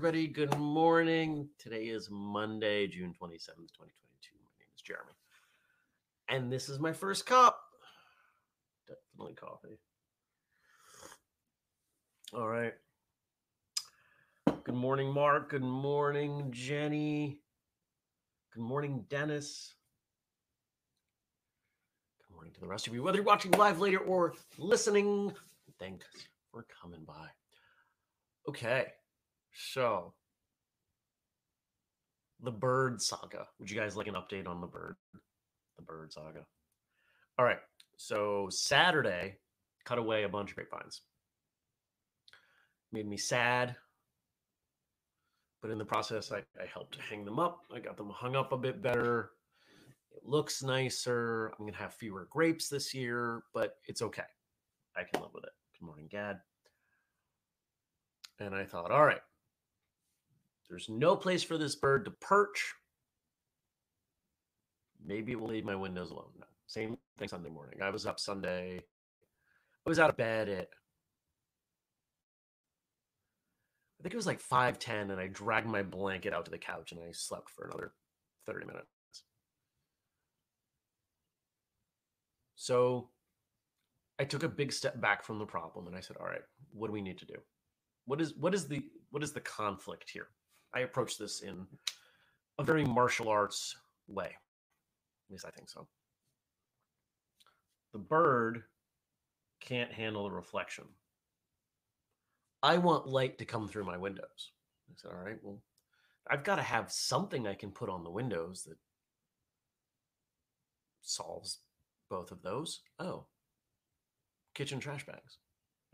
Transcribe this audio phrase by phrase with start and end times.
[0.00, 0.26] everybody?
[0.26, 1.46] Good morning.
[1.58, 4.30] Today is Monday, June 27th, 2022.
[4.42, 5.12] My name is Jeremy.
[6.30, 7.60] And this is my first cup.
[8.88, 9.78] Definitely coffee.
[12.32, 12.72] All right.
[14.64, 15.50] Good morning, Mark.
[15.50, 17.42] Good morning, Jenny.
[18.54, 19.74] Good morning, Dennis.
[22.26, 25.34] Good morning to the rest of you, whether you're watching live later or listening.
[25.78, 26.06] Thanks
[26.50, 27.26] for coming by.
[28.48, 28.86] Okay.
[29.52, 30.14] So,
[32.42, 33.46] the bird saga.
[33.58, 34.96] Would you guys like an update on the bird?
[35.76, 36.44] The bird saga.
[37.38, 37.58] All right.
[37.96, 39.36] So, Saturday,
[39.84, 41.02] cut away a bunch of grapevines.
[42.92, 43.76] Made me sad.
[45.62, 47.60] But in the process, I, I helped hang them up.
[47.74, 49.32] I got them hung up a bit better.
[50.16, 51.48] It looks nicer.
[51.48, 54.22] I'm going to have fewer grapes this year, but it's okay.
[54.96, 55.50] I can live with it.
[55.78, 56.40] Good morning, Gad.
[58.38, 59.20] And I thought, all right,
[60.70, 62.74] there's no place for this bird to perch.
[65.04, 66.30] Maybe it will leave my windows alone.
[66.38, 67.82] No, same thing Sunday morning.
[67.82, 68.78] I was up Sunday.
[68.78, 70.68] I was out of bed at
[73.98, 76.92] I think it was like 5:10 and I dragged my blanket out to the couch
[76.92, 77.92] and I slept for another
[78.46, 78.86] 30 minutes.
[82.54, 83.10] So
[84.18, 86.42] I took a big step back from the problem and I said, "All right,
[86.72, 87.42] what do we need to do?
[88.06, 90.28] What is what is the what is the conflict here?"
[90.74, 91.66] I approach this in
[92.58, 93.76] a very martial arts
[94.06, 94.26] way.
[94.26, 95.86] At least I think so.
[97.92, 98.62] The bird
[99.60, 100.84] can't handle the reflection.
[102.62, 104.52] I want light to come through my windows.
[104.90, 105.60] I said, all right, well,
[106.28, 108.76] I've got to have something I can put on the windows that
[111.00, 111.58] solves
[112.08, 112.82] both of those.
[112.98, 113.26] Oh,
[114.54, 115.38] kitchen trash bags.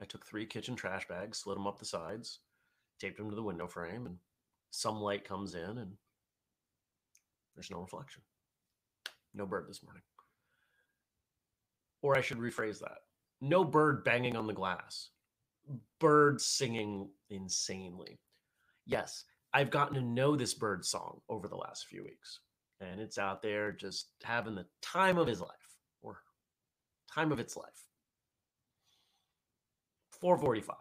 [0.01, 2.41] I took three kitchen trash bags, slid them up the sides,
[3.01, 4.19] taped them to the window frame, and
[4.77, 5.93] some light comes in and
[7.55, 8.23] there's no reflection.
[9.35, 10.03] No bird this morning.
[12.03, 12.99] Or I should rephrase that
[13.41, 15.11] no bird banging on the glass,
[15.99, 18.19] bird singing insanely.
[18.87, 22.41] Yes, I've gotten to know this bird song over the last few weeks,
[22.81, 25.51] and it's out there just having the time of his life
[26.03, 26.23] or
[27.13, 27.89] time of its life.
[30.21, 30.77] 445.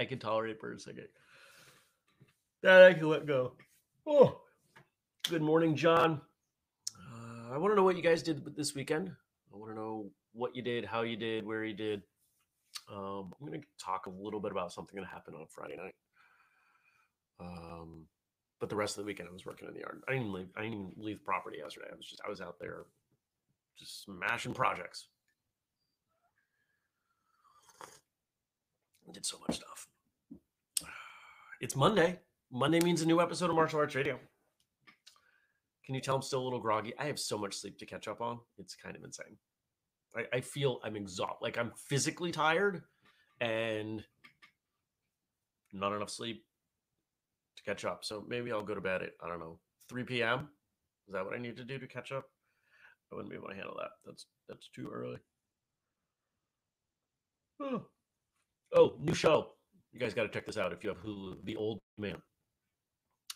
[0.00, 1.06] I can tolerate for a second.
[2.62, 3.52] That I can let go.
[4.06, 4.40] Oh,
[5.28, 6.20] good morning, John.
[6.96, 9.12] Uh, I want to know what you guys did this weekend.
[9.52, 12.02] I want to know what you did, how you did, where you did.
[12.92, 15.94] Um, I'm going to talk a little bit about something that happened on Friday night.
[17.40, 18.06] Um,
[18.60, 20.02] but the rest of the weekend, I was working in the yard.
[20.08, 20.48] I didn't leave.
[20.56, 21.86] I didn't leave property yesterday.
[21.92, 22.84] I was just I was out there,
[23.78, 25.08] just smashing projects.
[29.12, 29.86] Did so much stuff.
[31.60, 32.18] It's Monday.
[32.50, 34.18] Monday means a new episode of Martial Arts Radio.
[35.86, 36.94] Can you tell I'm still a little groggy?
[36.98, 38.40] I have so much sleep to catch up on.
[38.58, 39.36] It's kind of insane.
[40.16, 41.42] I, I feel I'm exhausted.
[41.42, 42.82] Like I'm physically tired
[43.40, 44.02] and
[45.72, 46.44] not enough sleep
[47.56, 48.04] to catch up.
[48.04, 50.48] So maybe I'll go to bed at, I don't know, 3 p.m.
[51.06, 52.24] Is that what I need to do to catch up?
[53.12, 53.90] I wouldn't be able to handle that.
[54.04, 55.18] That's that's too early.
[58.74, 59.48] Oh new show.
[59.92, 61.44] You guys got to check this out if you have Hulu.
[61.44, 62.16] The Old Man.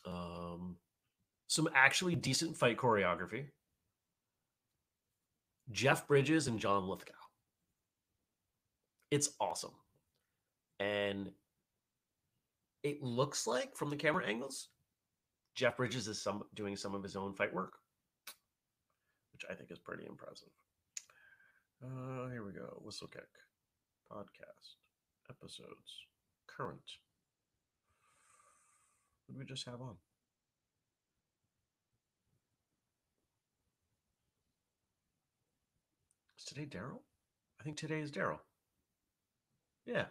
[0.05, 0.77] Um,
[1.47, 3.47] some actually decent fight choreography.
[5.71, 7.13] Jeff Bridges and John Lithgow.
[9.11, 9.75] It's awesome.
[10.81, 11.31] And
[12.83, 14.69] it looks like from the camera angles,
[15.55, 17.75] Jeff Bridges is some doing some of his own fight work,
[19.33, 20.49] which I think is pretty impressive.
[21.83, 22.81] Uh, here we go.
[22.85, 23.29] Whistle kick
[24.11, 24.77] podcast
[25.31, 26.07] episodes
[26.47, 26.81] current.
[29.27, 29.97] What did we just have on?
[36.39, 37.01] Is today Daryl?
[37.61, 38.39] I think today is Daryl.
[39.87, 40.05] Yeah.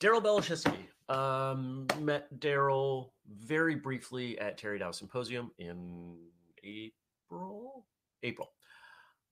[0.00, 0.86] Daryl Belashinsky.
[1.08, 6.16] Um, met Daryl very briefly at Terry Dow Symposium in
[6.64, 7.86] April.
[8.22, 8.50] April.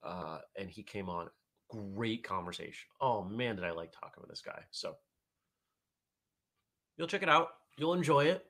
[0.02, 1.28] Uh, and he came on.
[1.74, 2.88] Great conversation.
[3.00, 4.62] Oh man, did I like talking with this guy.
[4.70, 4.94] So
[6.96, 7.48] you'll check it out.
[7.76, 8.46] You'll enjoy it.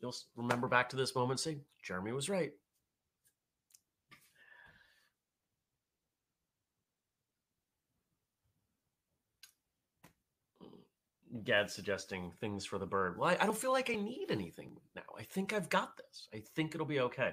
[0.00, 2.52] You'll remember back to this moment, say, Jeremy was right.
[11.44, 13.16] Gad suggesting things for the bird.
[13.16, 15.02] Well, I, I, don't feel like I need anything now.
[15.18, 16.28] I think I've got this.
[16.34, 17.32] I think it'll be okay.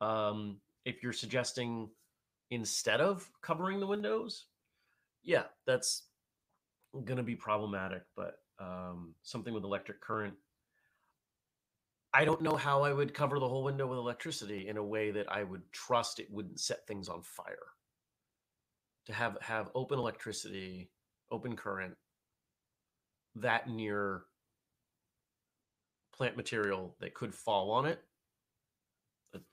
[0.00, 1.88] Um, if you're suggesting
[2.52, 4.44] instead of covering the windows,
[5.24, 6.02] yeah, that's
[6.92, 10.34] going to be problematic, but um, something with electric current.
[12.12, 15.10] I don't know how I would cover the whole window with electricity in a way
[15.12, 17.56] that I would trust it wouldn't set things on fire.
[19.06, 20.90] To have have open electricity,
[21.30, 21.94] open current,
[23.36, 24.24] that near
[26.14, 27.98] plant material that could fall on it,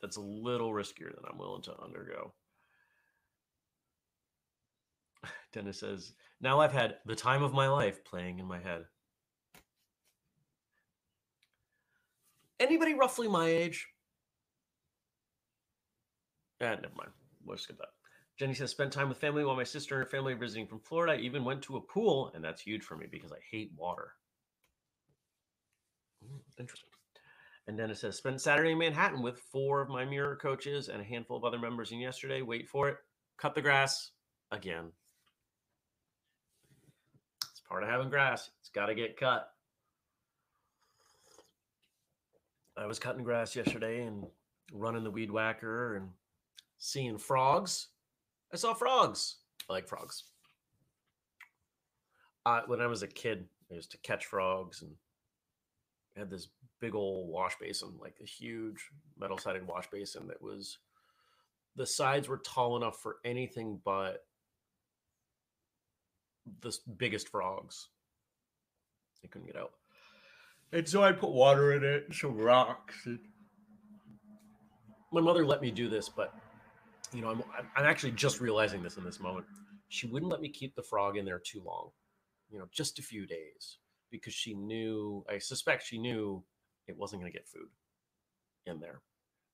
[0.01, 2.34] that's a little riskier than I'm willing to undergo.
[5.51, 8.86] Dennis says, Now I've had the time of my life playing in my head.
[12.60, 13.88] Anybody roughly my age?
[16.62, 17.12] Ah, never mind.
[17.46, 17.88] We'll skip that.
[18.38, 21.13] Jenny says, spent time with family while my sister and her family visiting from Florida.
[21.13, 24.13] I even went to a pool, and that's huge for me because I hate water.
[26.24, 26.90] Mm, interesting.
[27.68, 31.04] And Dennis says, spent Saturday in Manhattan with four of my mirror coaches and a
[31.04, 31.92] handful of other members.
[31.92, 32.98] And yesterday, wait for it,
[33.38, 34.12] cut the grass
[34.51, 34.92] again.
[37.69, 38.50] Part of having grass.
[38.60, 39.51] It's got to get cut.
[42.75, 44.25] I was cutting grass yesterday and
[44.74, 46.10] running the weed whacker and
[46.77, 47.89] seeing frogs.
[48.54, 49.38] I saw frogs.
[49.69, 50.24] I like frogs.
[52.45, 54.92] Uh, when I was a kid, I used to catch frogs and
[56.15, 56.48] had this
[56.80, 58.89] big old wash basin, like a huge
[59.19, 60.80] metal sided wash basin that was
[61.75, 64.25] the sides were tall enough for anything but
[66.62, 67.90] the biggest frogs.
[69.22, 69.72] They couldn't get out.
[70.72, 72.96] And so I put water in it, some rocks.
[73.06, 73.19] And...
[75.12, 76.34] My mother let me do this, but
[77.12, 77.44] you know, I'm
[77.75, 79.48] I'm actually just realizing this in this moment.
[79.88, 81.90] She wouldn't let me keep the frog in there too long,
[82.51, 83.80] you know, just a few days,
[84.12, 85.25] because she knew.
[85.28, 86.44] I suspect she knew
[86.88, 87.69] it wasn't going to get food
[88.68, 89.01] in there,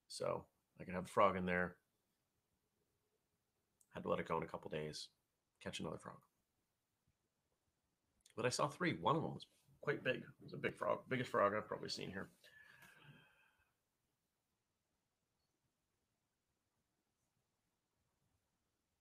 [0.10, 0.44] so
[0.82, 1.78] I could have the frog in there.
[3.94, 5.08] Had to let it go in a couple days,
[5.64, 6.18] catch another frog.
[8.36, 8.98] But I saw three.
[9.02, 9.46] One of them was
[9.82, 10.18] quite big.
[10.18, 12.30] It was a big frog, biggest frog I've probably seen here.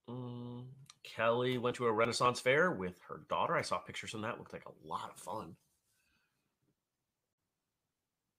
[0.08, 0.64] Mm,
[1.02, 3.56] Kelly went to a Renaissance fair with her daughter.
[3.56, 4.38] I saw pictures from that.
[4.38, 5.56] Looked like a lot of fun.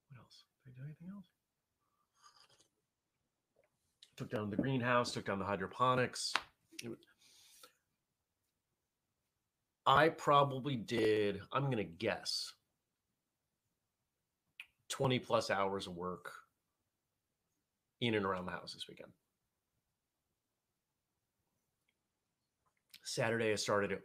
[0.10, 0.44] What else?
[0.64, 1.26] Did I do anything else?
[4.18, 6.34] Took down the greenhouse, took down the hydroponics.
[6.84, 6.98] Was,
[9.86, 12.54] I probably did, I'm going to guess,
[14.90, 16.32] 20 plus hours of work
[18.02, 19.12] in and around the house this weekend.
[23.04, 24.02] Saturday, I started it.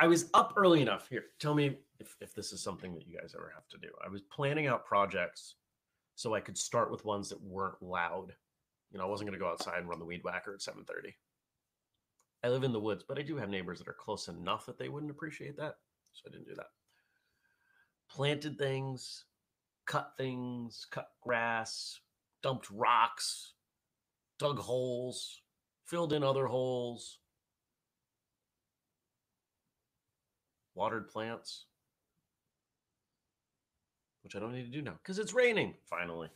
[0.00, 1.08] I was up early enough.
[1.08, 3.88] Here, tell me if, if this is something that you guys ever have to do.
[4.04, 5.54] I was planning out projects
[6.14, 8.34] so I could start with ones that weren't loud.
[8.90, 11.14] You know, I wasn't going to go outside and run the weed whacker at 7:30.
[12.44, 14.78] I live in the woods, but I do have neighbors that are close enough that
[14.78, 15.76] they wouldn't appreciate that.
[16.12, 16.66] So I didn't do that.
[18.08, 19.24] Planted things,
[19.86, 21.98] cut things, cut grass,
[22.42, 23.54] dumped rocks,
[24.38, 25.42] dug holes,
[25.84, 27.18] filled in other holes,
[30.74, 31.66] watered plants,
[34.22, 36.28] which I don't need to do now because it's raining finally.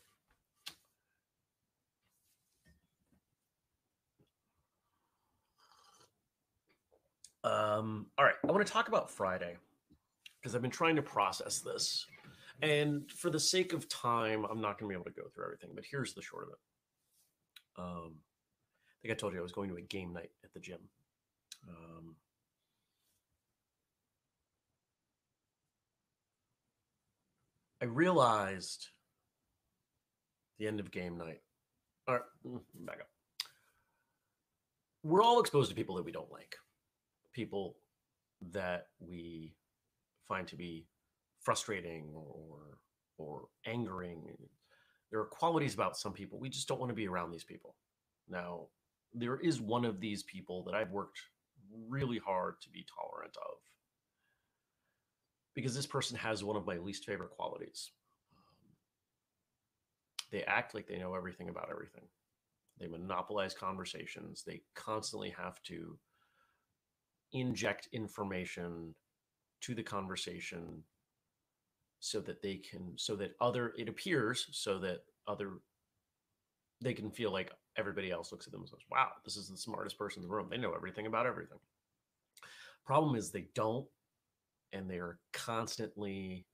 [7.44, 9.56] Um, all right, I want to talk about Friday
[10.38, 12.04] because I've been trying to process this.
[12.60, 15.44] And for the sake of time, I'm not going to be able to go through
[15.46, 16.58] everything, but here's the short of it.
[17.78, 20.60] Um, I think I told you I was going to a game night at the
[20.60, 20.80] gym.
[21.66, 22.14] Um,
[27.80, 28.88] I realized
[30.58, 31.40] the end of game night.
[32.06, 33.08] All right, mm, back up.
[35.02, 36.54] We're all exposed to people that we don't like
[37.32, 37.76] people
[38.50, 39.54] that we
[40.26, 40.86] find to be
[41.40, 42.78] frustrating or
[43.18, 44.22] or angering.
[45.10, 47.76] There are qualities about some people we just don't want to be around these people.
[48.28, 48.66] Now,
[49.12, 51.20] there is one of these people that I've worked
[51.88, 53.58] really hard to be tolerant of
[55.54, 57.90] because this person has one of my least favorite qualities.
[58.36, 58.70] Um,
[60.30, 62.04] they act like they know everything about everything.
[62.80, 64.42] They monopolize conversations.
[64.46, 65.98] They constantly have to
[67.32, 68.94] inject information
[69.62, 70.82] to the conversation
[72.00, 75.52] so that they can so that other it appears so that other
[76.80, 79.56] they can feel like everybody else looks at them and says wow this is the
[79.56, 80.48] smartest person in the room.
[80.50, 81.58] They know everything about everything.
[82.84, 83.86] Problem is they don't
[84.72, 86.46] and they are constantly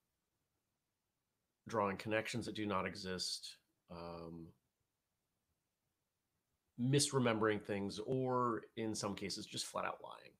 [1.66, 3.56] drawing connections that do not exist
[3.90, 4.46] um,
[6.80, 10.32] misremembering things or in some cases just flat out lying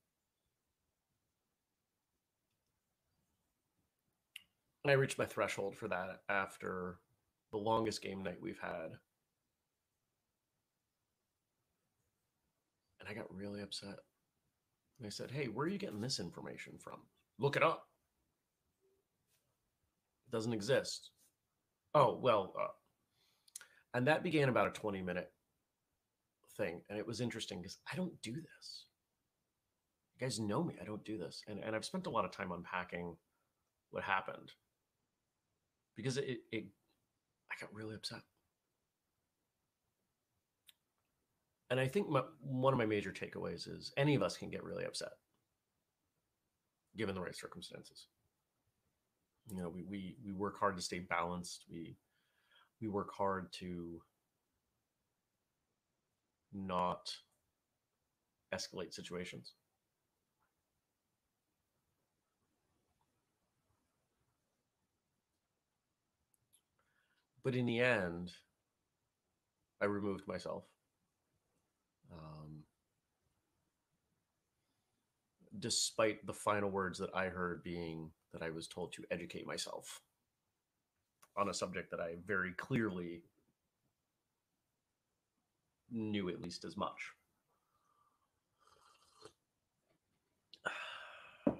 [4.87, 6.99] I reached my threshold for that after
[7.50, 8.92] the longest game night we've had.
[13.00, 13.99] And I got really upset.
[14.99, 17.00] And I said, Hey, where are you getting this information from?
[17.38, 17.85] Look it up.
[20.26, 21.11] It doesn't exist.
[21.94, 22.68] Oh, well, uh,
[23.94, 25.30] and that began about a 20 minute
[26.56, 26.80] thing.
[26.88, 28.87] And it was interesting because I don't do this.
[30.14, 30.75] You guys know me.
[30.80, 31.42] I don't do this.
[31.49, 33.16] And, and I've spent a lot of time unpacking
[33.90, 34.52] what happened
[35.99, 36.64] because it, it
[37.50, 38.21] I got really upset.
[41.71, 44.62] And I think my, one of my major takeaways is any of us can get
[44.62, 45.11] really upset
[46.97, 48.07] given the right circumstances.
[49.50, 51.64] You know, we, we, we work hard to stay balanced.
[51.69, 51.97] We,
[52.81, 54.00] we work hard to
[56.55, 57.11] not
[58.55, 59.55] escalate situations.
[67.49, 68.31] But in the end,
[69.81, 70.64] I removed myself.
[72.12, 72.64] Um,
[75.59, 80.02] despite the final words that I heard being that I was told to educate myself
[81.38, 83.23] on a subject that I very clearly
[85.90, 87.00] knew at least as much.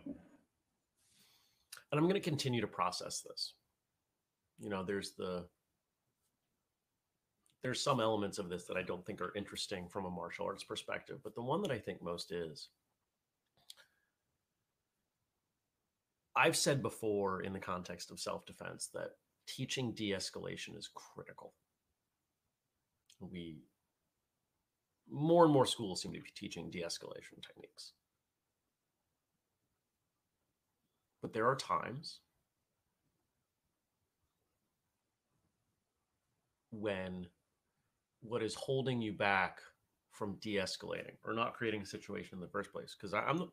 [1.91, 3.55] And I'm going to continue to process this.
[4.59, 5.47] You know, there's the
[7.63, 10.63] there's some elements of this that I don't think are interesting from a martial arts
[10.63, 12.69] perspective, but the one that I think most is
[16.37, 19.11] I've said before in the context of self defense that
[19.49, 21.53] teaching de escalation is critical.
[23.21, 23.65] We
[25.11, 27.93] more and more schools seem to be teaching de escalation techniques.
[31.21, 32.21] But there are times
[36.71, 37.27] when
[38.21, 39.59] what is holding you back
[40.11, 42.97] from de-escalating or not creating a situation in the first place?
[42.99, 43.47] Because i'm the,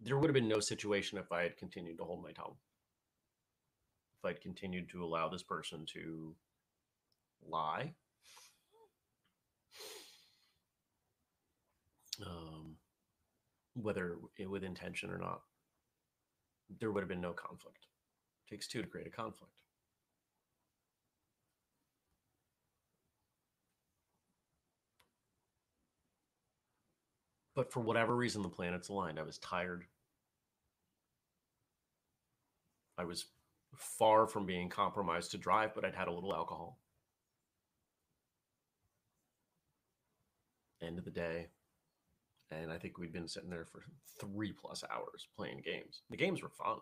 [0.00, 2.56] there would have been no situation if i had continued to hold my tongue.
[4.18, 6.34] If i'd continued to allow this person to
[7.46, 7.92] lie.
[12.26, 12.76] Um,
[13.74, 15.42] whether it, with intention or not
[16.80, 17.86] there would have been no conflict.
[18.46, 19.52] It takes two to create a conflict
[27.56, 29.18] But for whatever reason, the planets aligned.
[29.18, 29.86] I was tired.
[32.98, 33.24] I was
[33.74, 36.78] far from being compromised to drive, but I'd had a little alcohol.
[40.82, 41.48] End of the day.
[42.50, 43.82] And I think we'd been sitting there for
[44.20, 46.02] three plus hours playing games.
[46.10, 46.76] The games were fun.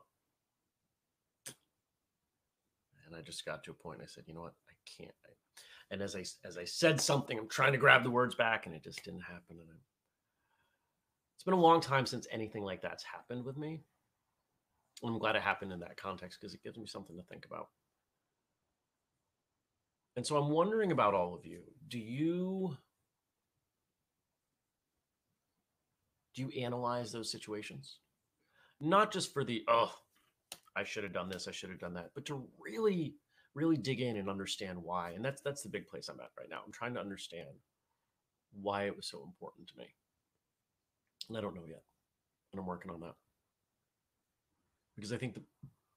[3.07, 4.01] And I just got to a point.
[4.03, 4.55] I said, you know what?
[4.69, 5.15] I can't.
[5.91, 8.75] And as I as I said something, I'm trying to grab the words back, and
[8.75, 9.59] it just didn't happen.
[9.61, 9.79] And I'm
[11.45, 13.83] it's been a long time since anything like that's happened with me.
[15.05, 17.69] I'm glad it happened in that context because it gives me something to think about.
[20.17, 21.61] And so I'm wondering about all of you.
[21.89, 22.79] Do you
[26.35, 27.99] do you analyze those situations?
[28.81, 29.93] Not just for the oh,
[30.75, 33.17] I should have done this, I should have done that, but to really
[33.55, 35.11] really dig in and understand why.
[35.11, 36.63] And that's that's the big place I'm at right now.
[36.65, 37.51] I'm trying to understand
[38.55, 39.89] why it was so important to me.
[41.29, 41.83] And I don't know yet.
[42.53, 43.15] And I'm working on that.
[44.97, 45.43] Because I think the,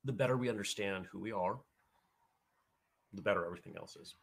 [0.06, 1.58] the better we understand who we are,
[3.14, 4.16] the better everything else is.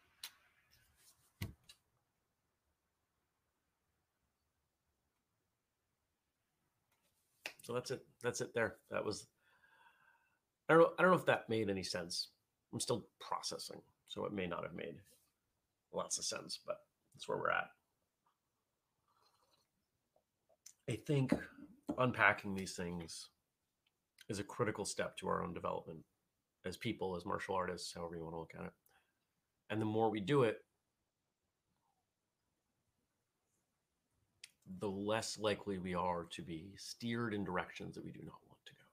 [7.63, 8.05] So that's it.
[8.23, 8.77] That's it there.
[8.91, 9.27] That was
[10.69, 12.29] I don't know, I don't know if that made any sense.
[12.73, 14.97] I'm still processing, so it may not have made
[15.93, 16.79] lots of sense, but
[17.15, 17.69] that's where we're at.
[20.89, 21.35] I think
[21.99, 23.29] unpacking these things
[24.29, 26.01] is a critical step to our own development
[26.67, 28.73] as people, as martial artists, however you want to look at it.
[29.71, 30.59] And the more we do it,
[34.81, 38.61] the less likely we are to be steered in directions that we do not want
[38.67, 38.85] to go.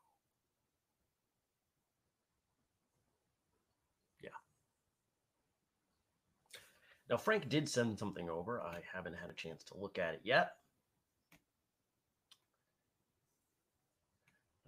[4.21, 4.29] Yeah.
[7.09, 8.61] Now, Frank did send something over.
[8.61, 10.51] I haven't had a chance to look at it yet.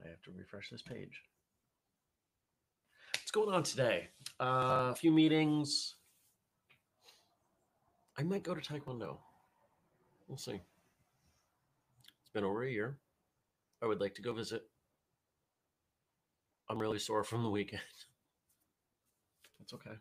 [0.04, 1.22] I have to refresh this page.
[3.14, 4.10] What's going on today?
[4.40, 5.96] Uh, a few meetings.
[8.18, 9.18] I might go to Taekwondo.
[10.28, 10.60] We'll see.
[12.22, 12.98] It's been over a year.
[13.82, 14.64] I would like to go visit.
[16.70, 17.82] I'm really sore from the weekend.
[19.60, 19.98] That's okay.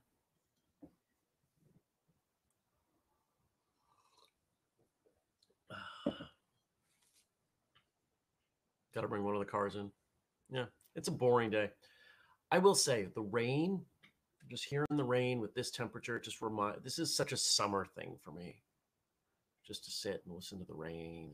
[8.94, 9.90] Got to bring one of the cars in.
[10.50, 11.70] Yeah, it's a boring day.
[12.50, 13.80] I will say the rain,
[14.50, 18.16] just hearing the rain with this temperature, just remind this is such a summer thing
[18.22, 18.62] for me.
[19.66, 21.30] Just to sit and listen to the rain.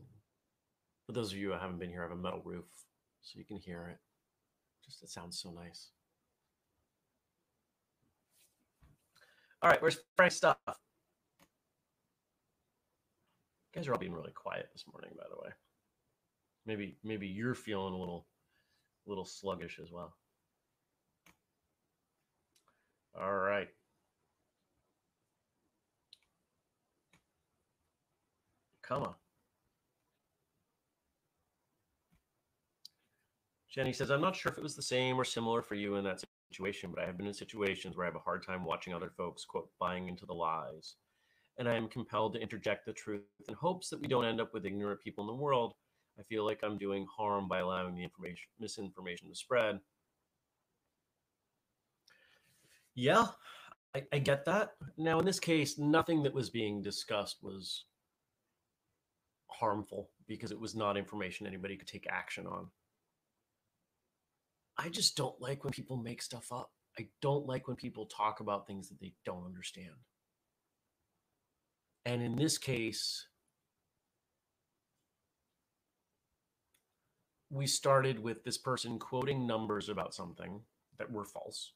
[1.05, 2.65] For those of you who haven't been here, I have a metal roof,
[3.21, 3.97] so you can hear it.
[4.85, 5.89] Just it sounds so nice.
[9.61, 10.57] All right, where's Frank's stuff?
[10.67, 10.73] You
[13.75, 15.49] guys are all being really quiet this morning, by the way.
[16.69, 18.27] Maybe maybe you're feeling a little
[19.07, 20.13] little sluggish as well.
[23.19, 23.69] All right.
[28.83, 29.15] Come on.
[33.67, 36.03] Jenny says, I'm not sure if it was the same or similar for you in
[36.03, 36.21] that
[36.51, 39.11] situation, but I have been in situations where I have a hard time watching other
[39.17, 40.97] folks, quote, buying into the lies.
[41.57, 44.53] And I am compelled to interject the truth in hopes that we don't end up
[44.53, 45.73] with ignorant people in the world.
[46.19, 49.79] I feel like I'm doing harm by allowing the information, misinformation to spread.
[52.93, 53.27] Yeah,
[53.95, 54.73] I, I get that.
[54.97, 57.85] Now, in this case, nothing that was being discussed was
[59.47, 62.67] harmful because it was not information anybody could take action on.
[64.77, 66.71] I just don't like when people make stuff up.
[66.97, 69.95] I don't like when people talk about things that they don't understand.
[72.05, 73.27] And in this case,
[77.49, 80.61] we started with this person quoting numbers about something
[80.97, 81.73] that were false,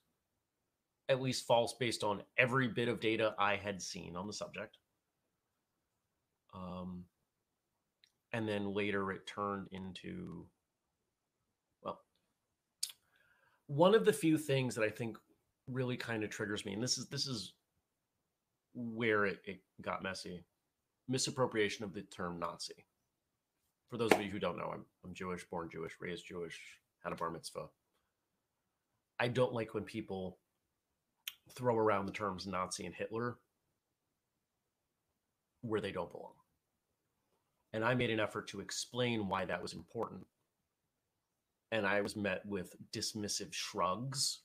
[1.10, 4.78] at least false based on every bit of data I had seen on the subject.
[6.54, 7.06] Um,
[8.32, 10.46] and then later it turned into
[11.82, 12.02] well,
[13.68, 15.18] one of the few things that I think
[15.68, 17.54] really kind of triggers me, and this is this is
[18.76, 20.44] where it, it got messy,
[21.08, 22.86] misappropriation of the term Nazi.
[23.90, 26.60] For those of you who don't know, I'm I'm Jewish, born Jewish, raised Jewish,
[27.04, 27.68] had a bar mitzvah.
[29.20, 30.40] I don't like when people
[31.52, 33.38] throw around the terms Nazi and Hitler
[35.62, 36.34] where they don't belong.
[37.72, 40.26] And I made an effort to explain why that was important
[41.74, 44.42] and I was met with dismissive shrugs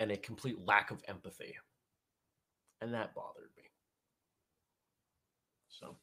[0.00, 1.54] and a complete lack of empathy.
[2.80, 3.64] And that bothered me.
[5.68, 5.96] So,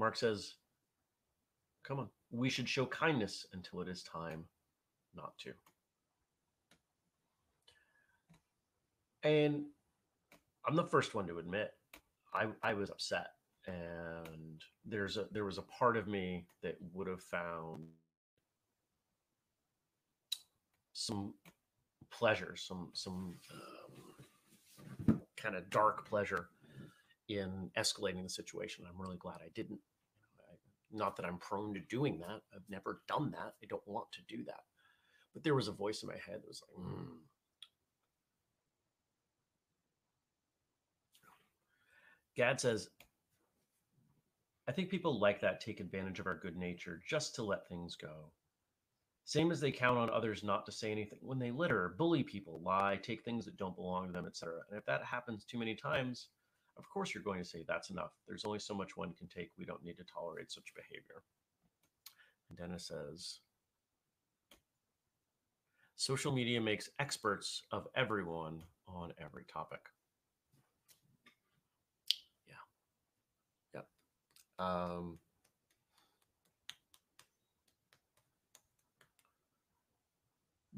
[0.00, 0.54] Mark says,
[1.84, 4.44] Come on, we should show kindness until it is time
[5.14, 5.52] not to.
[9.22, 9.66] And
[10.66, 11.72] I'm the first one to admit
[12.32, 13.28] I, I was upset.
[13.66, 17.84] And there's a there was a part of me that would have found
[20.94, 21.34] some
[22.10, 23.34] pleasure some some
[25.08, 26.48] um, kind of dark pleasure
[27.28, 28.84] in escalating the situation.
[28.88, 29.78] I'm really glad i didn't
[30.92, 34.20] not that i'm prone to doing that i've never done that i don't want to
[34.34, 34.60] do that
[35.34, 37.06] but there was a voice in my head that was like mm.
[42.36, 42.88] Gad says,
[44.68, 47.96] I think people like that take advantage of our good nature just to let things
[47.96, 48.30] go.
[49.24, 52.62] Same as they count on others not to say anything when they litter, bully people,
[52.64, 54.54] lie, take things that don't belong to them, etc.
[54.70, 56.28] And if that happens too many times,
[56.76, 58.12] of course you're going to say that's enough.
[58.26, 59.50] There's only so much one can take.
[59.58, 61.22] We don't need to tolerate such behavior.
[62.48, 63.40] And Dennis says,
[65.96, 69.80] social media makes experts of everyone on every topic.
[72.48, 72.54] Yeah.
[73.74, 74.66] Yep.
[74.66, 75.18] Um,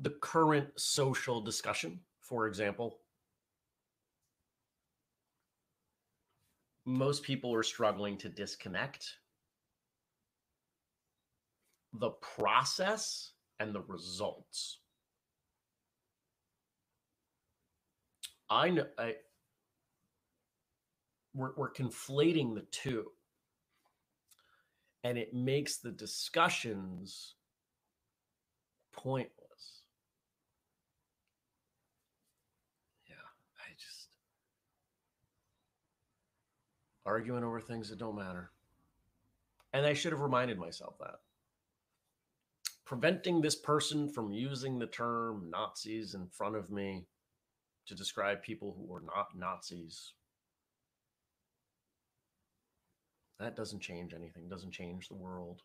[0.00, 2.98] the current social discussion, for example,
[6.84, 9.18] most people are struggling to disconnect
[11.94, 14.78] the process and the results.
[18.50, 19.14] I know I
[21.34, 23.06] we're, we're conflating the two
[25.04, 27.34] and it makes the discussions
[28.92, 29.32] pointless.
[33.08, 33.14] Yeah,
[33.56, 34.08] I just
[37.04, 38.50] arguing over things that don't matter.
[39.72, 41.20] And I should have reminded myself that.
[42.84, 47.06] Preventing this person from using the term Nazis in front of me
[47.86, 50.12] to describe people who are not Nazis
[53.42, 55.62] That doesn't change anything, doesn't change the world.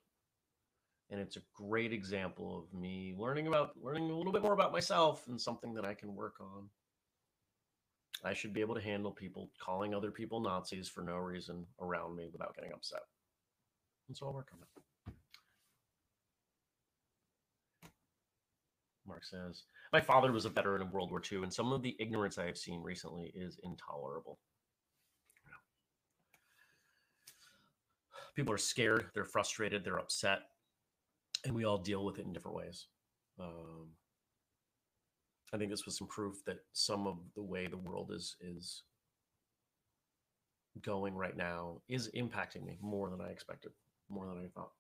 [1.12, 4.72] And it's a great example of me learning about learning a little bit more about
[4.72, 6.70] myself and something that I can work on.
[8.24, 12.16] I should be able to handle people calling other people Nazis for no reason around
[12.16, 13.02] me without getting upset.
[14.22, 15.14] I'll work on it.
[19.08, 21.96] Mark says, My father was a veteran of World War II, and some of the
[22.00, 24.40] ignorance I have seen recently is intolerable.
[28.36, 30.40] People are scared, they're frustrated, they're upset,
[31.44, 32.88] and we all deal with it in different ways.
[33.40, 33.88] Um,
[35.54, 38.84] I think this was some proof that some of the way the world is is
[40.82, 43.72] going right now is impacting me more than I expected,
[44.10, 44.72] more than I thought.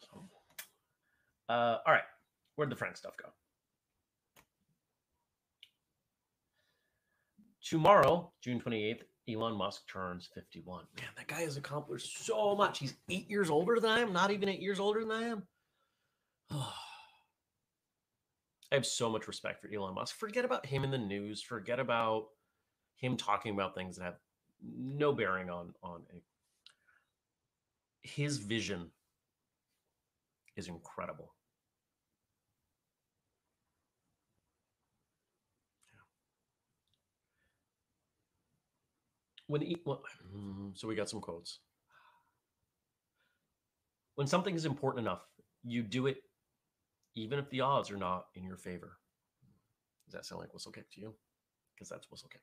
[0.00, 0.28] So,
[1.48, 2.02] uh, all right,
[2.56, 3.28] where'd the friend stuff go?
[7.62, 10.84] Tomorrow, June 28th, Elon Musk turns 51.
[10.96, 12.78] Man, that guy has accomplished so much.
[12.80, 15.44] He's eight years older than I am, not even eight years older than I am.
[18.72, 20.16] I have so much respect for Elon Musk.
[20.16, 21.42] Forget about him in the news.
[21.42, 22.26] Forget about
[22.96, 24.18] him talking about things that have
[24.62, 26.20] no bearing on on a,
[28.02, 28.90] his vision
[30.56, 31.34] is incredible.
[39.46, 41.58] When he, well, mm, so we got some quotes.
[44.14, 45.22] When something is important enough,
[45.64, 46.22] you do it
[47.14, 48.98] even if the odds are not in your favor.
[50.06, 51.14] Does that sound like whistle kick to you?
[51.74, 52.42] Because that's whistle kick.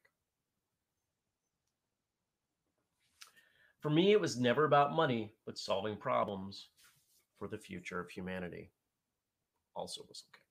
[3.80, 6.70] For me, it was never about money, but solving problems
[7.38, 8.72] for the future of humanity.
[9.76, 10.42] Also, whistle kick.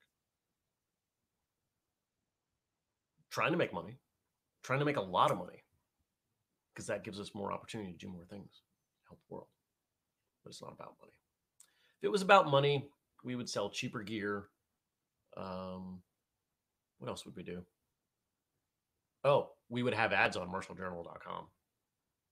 [3.31, 3.99] Trying to make money,
[4.63, 5.65] trying to make a lot of money,
[6.73, 8.63] because that gives us more opportunity to do more things,
[9.09, 9.49] help the world.
[10.43, 11.13] But it's not about money.
[11.99, 12.89] If it was about money,
[13.27, 14.45] we would sell cheaper gear.
[15.37, 16.01] Um,
[16.99, 17.63] what else would we do?
[19.25, 21.49] Oh, we would have ads on martialjournal.com.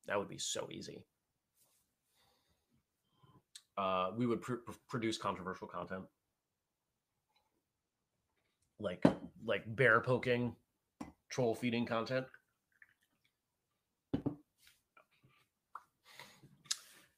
[0.07, 1.05] That would be so easy.
[3.77, 6.05] Uh, we would pr- produce controversial content,
[8.79, 9.03] like
[9.45, 10.55] like bear poking,
[11.29, 12.27] troll feeding content.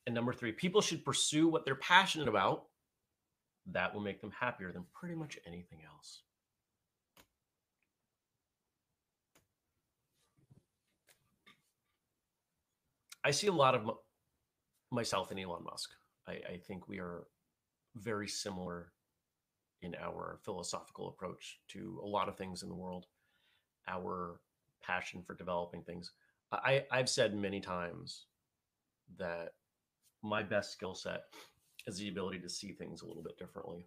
[0.06, 2.62] And number three, people should pursue what they're passionate about
[3.72, 6.22] that will make them happier than pretty much anything else.
[13.24, 13.90] I see a lot of
[14.92, 15.90] myself in Elon Musk.
[16.28, 17.24] I, I think we are
[17.96, 18.92] very similar
[19.82, 23.06] in our philosophical approach to a lot of things in the world,
[23.88, 24.40] our
[24.80, 26.12] passion for developing things.
[26.52, 28.26] I, I've said many times
[29.18, 29.54] that
[30.22, 31.24] my best skill set
[31.86, 33.86] is the ability to see things a little bit differently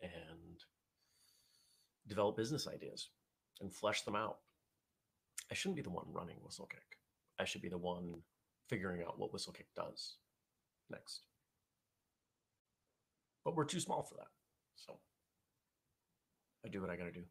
[0.00, 0.64] and
[2.08, 3.08] develop business ideas
[3.60, 4.38] and flesh them out.
[5.50, 6.98] I shouldn't be the one running Whistlekick.
[7.38, 8.14] I should be the one
[8.68, 10.16] figuring out what Whistlekick does
[10.90, 11.22] next.
[13.44, 14.28] But we're too small for that.
[14.76, 14.98] So
[16.64, 17.24] I do what I got to do.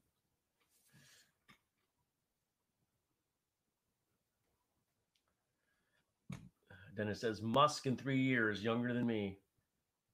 [7.01, 9.39] Dennis says Musk in three years, younger than me.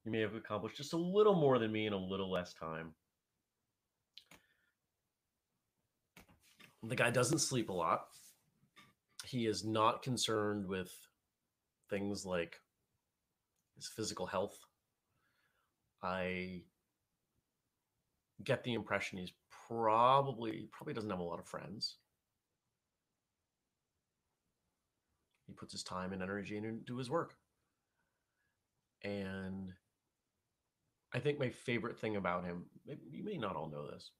[0.06, 2.94] You may have accomplished just a little more than me in a little less time.
[6.82, 8.06] The guy doesn't sleep a lot.
[9.26, 10.90] He is not concerned with
[11.90, 12.58] things like
[13.76, 14.56] his physical health.
[16.02, 16.62] I
[18.44, 19.34] get the impression he's
[19.68, 21.96] probably probably doesn't have a lot of friends.
[25.48, 27.34] He puts his time and energy into his work.
[29.02, 29.72] And
[31.14, 32.66] I think my favorite thing about him,
[33.10, 34.12] you may not all know this.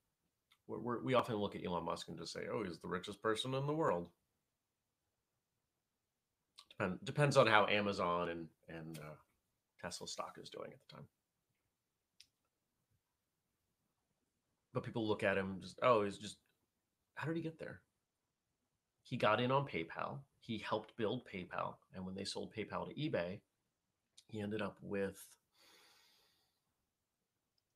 [0.67, 3.55] We're, we often look at Elon Musk and just say, oh, he's the richest person
[3.55, 4.09] in the world.
[6.71, 9.17] Depend, depends on how Amazon and, and uh,
[9.81, 11.07] Tesla stock is doing at the time.
[14.73, 16.37] But people look at him just, oh, he's just,
[17.17, 17.81] how did he get there?
[19.03, 21.75] He got in on PayPal he helped build PayPal.
[21.95, 23.41] And when they sold PayPal to eBay,
[24.29, 25.29] he ended up with,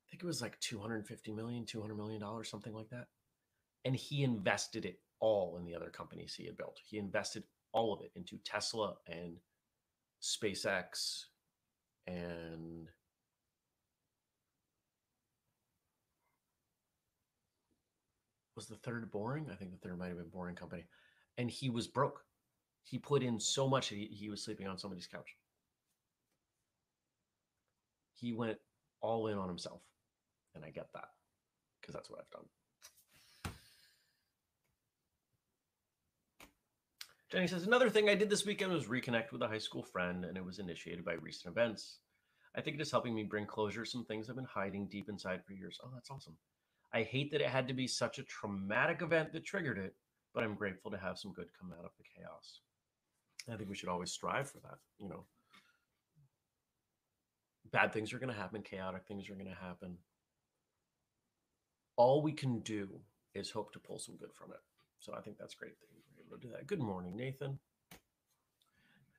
[0.00, 3.08] I think it was like 250 million, 200 million dollars, something like that.
[3.84, 6.80] And he invested it all in the other companies he had built.
[6.82, 9.36] He invested all of it into Tesla and
[10.22, 11.24] SpaceX
[12.06, 12.88] and
[18.56, 19.48] was the third boring?
[19.52, 20.86] I think the third might have been boring company
[21.36, 22.24] and he was broke.
[22.84, 25.36] He put in so much he, he was sleeping on somebody's couch.
[28.14, 28.58] He went
[29.00, 29.82] all in on himself.
[30.54, 31.08] And I get that
[31.80, 32.44] because that's what I've done.
[37.30, 40.26] Jenny says, another thing I did this weekend was reconnect with a high school friend,
[40.26, 42.00] and it was initiated by recent events.
[42.54, 45.42] I think it is helping me bring closure some things I've been hiding deep inside
[45.42, 45.80] for years.
[45.82, 46.36] Oh, that's awesome.
[46.92, 49.94] I hate that it had to be such a traumatic event that triggered it,
[50.34, 52.60] but I'm grateful to have some good come out of the chaos.
[53.52, 54.78] I think we should always strive for that.
[54.98, 55.24] You know,
[57.72, 59.96] bad things are going to happen, chaotic things are going to happen.
[61.96, 62.88] All we can do
[63.34, 64.60] is hope to pull some good from it.
[65.00, 66.66] So I think that's great that you were able to do that.
[66.66, 67.58] Good morning, Nathan.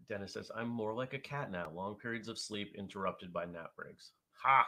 [0.10, 1.69] Dennis says, I'm more like a cat now.
[1.73, 4.12] Long periods of sleep interrupted by nap breaks.
[4.43, 4.65] Ha!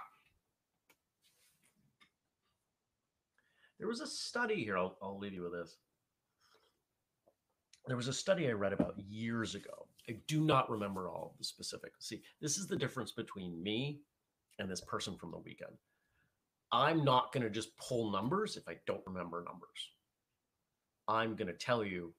[3.78, 4.78] There was a study here.
[4.78, 5.78] I'll, I'll leave you with this.
[7.88, 9.88] There was a study I read about years ago.
[10.10, 12.08] I do not remember all the specifics.
[12.08, 14.02] See, this is the difference between me
[14.60, 15.78] and this person from the weekend.
[16.72, 19.92] I'm not going to just pull numbers if I don't remember numbers.
[21.08, 22.14] I'm going to tell you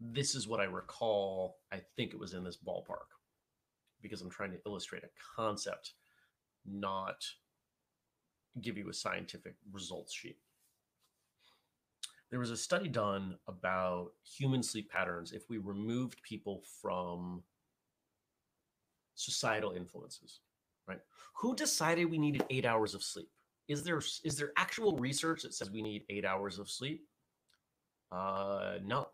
[0.00, 1.58] this is what I recall.
[1.72, 3.08] I think it was in this ballpark
[4.02, 5.94] because I'm trying to illustrate a concept,
[6.66, 7.24] not
[8.60, 10.38] give you a scientific results sheet.
[12.34, 17.44] There was a study done about human sleep patterns if we removed people from
[19.14, 20.40] societal influences,
[20.88, 20.98] right?
[21.36, 23.28] Who decided we needed eight hours of sleep?
[23.68, 27.06] Is there is there actual research that says we need eight hours of sleep?
[28.10, 29.06] Uh, no.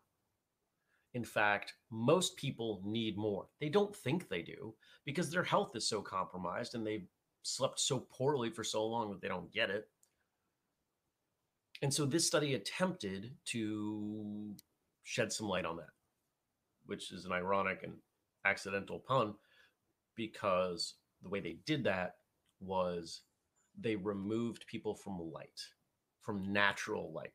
[1.12, 3.48] In fact, most people need more.
[3.61, 7.06] They don't think they do because their health is so compromised and they've
[7.42, 9.90] slept so poorly for so long that they don't get it.
[11.83, 14.55] And so this study attempted to
[15.05, 15.90] shed some light on that,
[16.87, 17.95] which is an ironic and
[18.45, 19.35] accidental pun
[20.14, 22.16] because the way they did that
[22.61, 23.23] was
[23.79, 25.61] they removed people from light,
[26.21, 27.33] from natural light.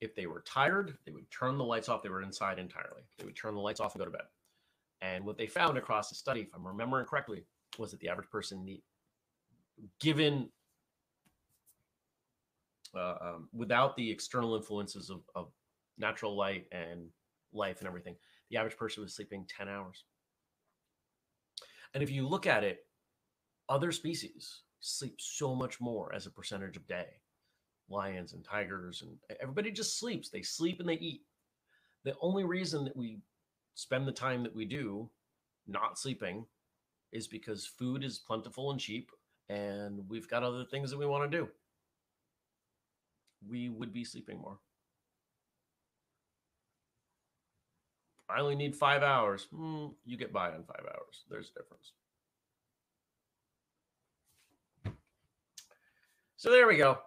[0.00, 2.02] If they were tired, they would turn the lights off.
[2.02, 3.02] They were inside entirely.
[3.18, 4.26] They would turn the lights off and go to bed.
[5.00, 7.44] And what they found across the study, if I'm remembering correctly,
[7.78, 8.78] was that the average person,
[10.00, 10.48] given
[12.94, 15.48] uh, um, without the external influences of, of
[15.98, 17.06] natural light and
[17.52, 18.16] life and everything,
[18.50, 20.04] the average person was sleeping 10 hours.
[21.94, 22.86] And if you look at it,
[23.68, 27.06] other species sleep so much more as a percentage of day.
[27.88, 30.28] Lions and tigers and everybody just sleeps.
[30.28, 31.22] They sleep and they eat.
[32.04, 33.20] The only reason that we
[33.74, 35.10] spend the time that we do
[35.66, 36.44] not sleeping
[37.12, 39.10] is because food is plentiful and cheap
[39.48, 41.48] and we've got other things that we want to do
[43.48, 44.58] we would be sleeping more.
[48.28, 49.46] I only need five hours.
[49.52, 51.24] Mm, you get by on five hours.
[51.28, 51.92] There's a difference.
[56.36, 56.98] So there we go.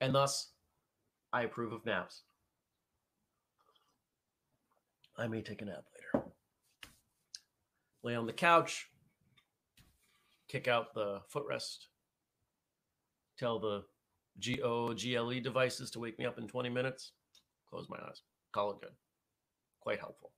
[0.00, 0.52] And thus,
[1.32, 2.22] I approve of naps.
[5.16, 6.26] I may take a nap later.
[8.04, 8.86] Lay on the couch,
[10.48, 11.88] kick out the footrest,
[13.38, 13.84] tell the
[14.40, 17.12] Google devices to wake me up in 20 minutes,
[17.68, 18.22] close my eyes,
[18.52, 18.92] call it good.
[19.80, 20.32] Quite helpful.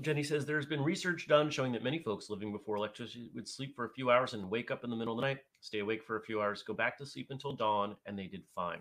[0.00, 3.74] Jenny says there's been research done showing that many folks living before electricity would sleep
[3.76, 6.04] for a few hours and wake up in the middle of the night, stay awake
[6.04, 8.78] for a few hours, go back to sleep until dawn, and they did fine.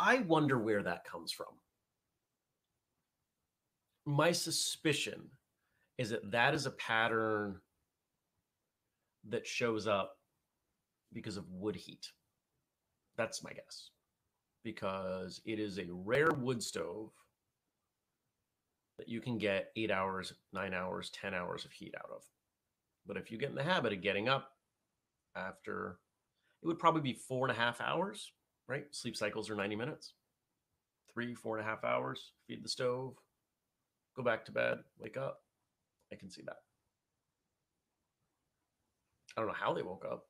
[0.00, 1.46] I wonder where that comes from.
[4.04, 5.30] My suspicion
[5.98, 7.60] is that that is a pattern
[9.28, 10.16] that shows up
[11.12, 12.08] because of wood heat.
[13.16, 13.90] That's my guess.
[14.64, 17.10] Because it is a rare wood stove
[18.98, 22.22] that you can get eight hours, nine hours, 10 hours of heat out of.
[23.06, 24.52] But if you get in the habit of getting up
[25.34, 25.98] after,
[26.62, 28.32] it would probably be four and a half hours,
[28.68, 28.84] right?
[28.92, 30.14] Sleep cycles are 90 minutes.
[31.12, 33.14] Three, four and a half hours, feed the stove,
[34.16, 35.40] go back to bed, wake up.
[36.12, 36.56] I can see that.
[39.36, 40.26] I don't know how they woke up.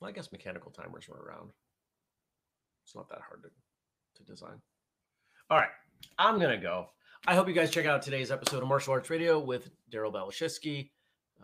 [0.00, 1.50] Well, I guess mechanical timers were around.
[2.84, 3.50] It's not that hard to,
[4.16, 4.60] to design.
[5.48, 5.70] All right,
[6.18, 6.88] I'm going to go.
[7.26, 10.90] I hope you guys check out today's episode of Martial Arts Radio with Daryl Belashiski,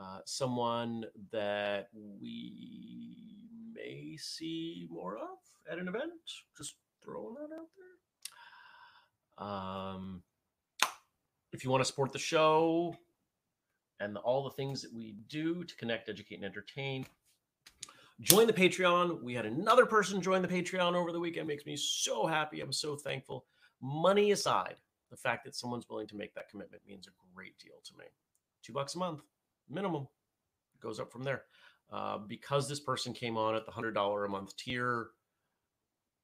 [0.00, 3.36] uh, someone that we
[3.74, 5.38] may see more of
[5.70, 6.12] at an event.
[6.56, 7.68] Just throwing that out
[9.38, 9.48] there.
[9.48, 10.22] Um,
[11.52, 12.96] if you want to support the show
[14.00, 17.06] and all the things that we do to connect, educate, and entertain.
[18.20, 19.22] Join the Patreon.
[19.22, 21.46] We had another person join the Patreon over the weekend.
[21.46, 22.60] Makes me so happy.
[22.60, 23.46] I'm so thankful.
[23.80, 24.76] Money aside,
[25.10, 28.04] the fact that someone's willing to make that commitment means a great deal to me.
[28.62, 29.22] Two bucks a month,
[29.68, 30.08] minimum.
[30.80, 31.42] goes up from there.
[31.92, 35.08] Uh, because this person came on at the $100 a month tier,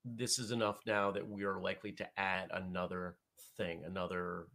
[0.05, 3.17] this is enough now that we are likely to add another
[3.57, 4.47] thing, another,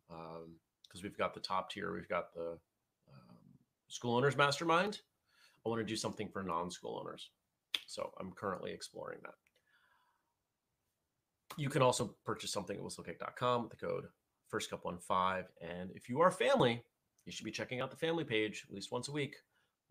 [0.94, 3.38] because we've got the top tier, we've got the um,
[3.88, 5.00] school owners mastermind.
[5.66, 7.32] I want to do something for non school owners.
[7.88, 9.34] So I'm currently exploring that.
[11.58, 14.06] You can also purchase something at whistlekick.com with the code
[14.50, 15.46] first cup one five.
[15.62, 16.84] And if you are family,
[17.26, 19.36] you should be checking out the family page at least once a week,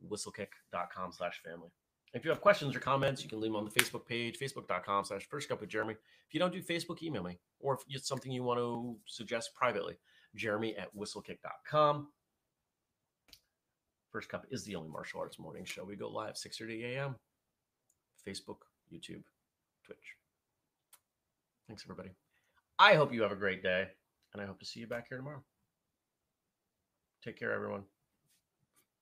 [0.09, 1.71] whistlekick.com slash family.
[2.15, 5.05] If you have questions or comments, you can leave them on the Facebook page, facebook.com
[5.07, 5.95] slash first cup with Jeremy.
[5.95, 7.39] If you don't do Facebook, email me.
[7.59, 9.95] Or if it's something you want to suggest privately,
[10.35, 12.09] jeremy at whistlekick.com.
[14.11, 15.85] First Cup is the only martial arts morning show.
[15.85, 17.17] We go live 6.30 a.m.
[18.27, 18.59] Facebook,
[18.93, 19.23] YouTube,
[19.85, 20.17] Twitch.
[21.67, 22.11] Thanks, everybody.
[22.79, 23.87] I hope you have a great day,
[24.33, 25.43] and I hope to see you back here tomorrow.
[27.25, 27.85] Take care, everyone.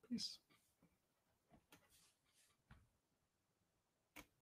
[0.08, 0.38] Peace.